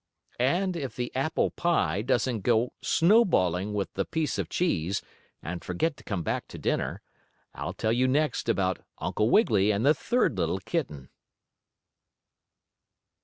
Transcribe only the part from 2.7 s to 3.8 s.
snowballing